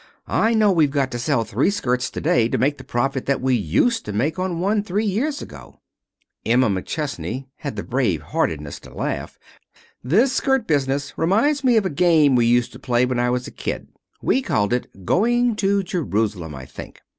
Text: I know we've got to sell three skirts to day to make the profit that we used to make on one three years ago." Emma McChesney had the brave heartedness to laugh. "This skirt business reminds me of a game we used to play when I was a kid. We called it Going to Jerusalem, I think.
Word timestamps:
I 0.25 0.55
know 0.55 0.71
we've 0.71 0.89
got 0.89 1.11
to 1.11 1.19
sell 1.19 1.43
three 1.43 1.69
skirts 1.69 2.09
to 2.09 2.19
day 2.19 2.49
to 2.49 2.57
make 2.57 2.79
the 2.79 2.83
profit 2.83 3.27
that 3.27 3.39
we 3.39 3.53
used 3.53 4.03
to 4.05 4.11
make 4.11 4.39
on 4.39 4.59
one 4.59 4.81
three 4.81 5.05
years 5.05 5.43
ago." 5.43 5.79
Emma 6.43 6.71
McChesney 6.71 7.45
had 7.57 7.75
the 7.75 7.83
brave 7.83 8.23
heartedness 8.23 8.79
to 8.79 8.95
laugh. 8.95 9.37
"This 10.03 10.33
skirt 10.33 10.65
business 10.65 11.13
reminds 11.17 11.63
me 11.63 11.77
of 11.77 11.85
a 11.85 11.91
game 11.91 12.33
we 12.33 12.47
used 12.47 12.71
to 12.73 12.79
play 12.79 13.05
when 13.05 13.19
I 13.19 13.29
was 13.29 13.45
a 13.45 13.51
kid. 13.51 13.89
We 14.23 14.41
called 14.41 14.73
it 14.73 15.05
Going 15.05 15.55
to 15.57 15.83
Jerusalem, 15.83 16.55
I 16.55 16.65
think. 16.65 17.01